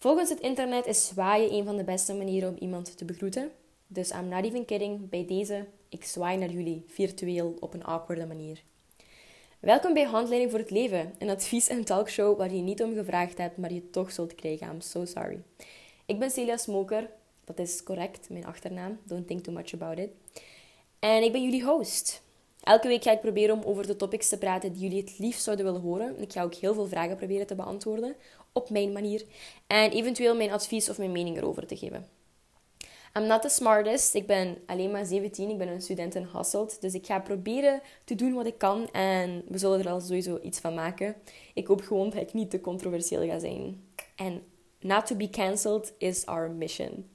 [0.00, 3.50] Volgens het internet is zwaaien een van de beste manieren om iemand te begroeten.
[3.86, 5.08] Dus I'm not even kidding.
[5.08, 8.62] Bij deze, ik zwaai naar jullie virtueel op een awkwarde manier.
[9.60, 13.38] Welkom bij Handleiding voor het Leven, een advies- en talkshow waar je niet om gevraagd
[13.38, 14.68] hebt, maar je toch zult krijgen.
[14.70, 15.42] I'm so sorry.
[16.06, 17.10] Ik ben Celia Smoker,
[17.44, 18.98] dat is correct, mijn achternaam.
[19.04, 20.10] Don't think too much about it.
[20.98, 22.22] En ik ben jullie host.
[22.68, 25.42] Elke week ga ik proberen om over de topics te praten die jullie het liefst
[25.42, 26.20] zouden willen horen.
[26.20, 28.16] Ik ga ook heel veel vragen proberen te beantwoorden,
[28.52, 29.24] op mijn manier.
[29.66, 32.06] En eventueel mijn advies of mijn mening erover te geven.
[33.16, 34.14] I'm not the smartest.
[34.14, 35.50] Ik ben alleen maar 17.
[35.50, 36.80] Ik ben een student in Hasselt.
[36.80, 38.90] Dus ik ga proberen te doen wat ik kan.
[38.90, 41.14] En we zullen er al sowieso iets van maken.
[41.54, 43.84] Ik hoop gewoon dat ik niet te controversieel ga zijn.
[44.16, 44.42] En
[44.80, 47.06] not to be cancelled is our mission.